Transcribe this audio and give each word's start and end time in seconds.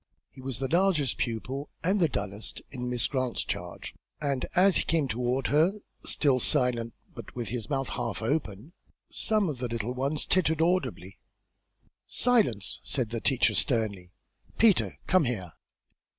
He 0.31 0.41
was 0.41 0.57
the 0.57 0.67
largest 0.67 1.19
pupil, 1.19 1.69
and 1.83 1.99
the 1.99 2.09
dullest, 2.09 2.63
in 2.71 2.89
Miss 2.89 3.05
Grant's 3.05 3.45
charge, 3.45 3.93
and 4.19 4.47
as 4.55 4.77
he 4.77 4.83
came 4.83 5.07
toward 5.07 5.45
her, 5.53 5.73
still 6.03 6.39
silent, 6.39 6.95
but 7.13 7.35
with 7.35 7.49
his 7.49 7.69
mouth 7.69 7.89
half 7.89 8.19
open, 8.23 8.73
some 9.11 9.47
of 9.47 9.59
the 9.59 9.67
little 9.67 9.93
ones 9.93 10.25
tittered 10.25 10.59
audibly. 10.59 11.19
"Silence!" 12.07 12.79
said 12.81 13.11
the 13.11 13.21
teacher, 13.21 13.53
sternly. 13.53 14.11
"Peter, 14.57 14.97
come 15.05 15.25
here." 15.25 15.51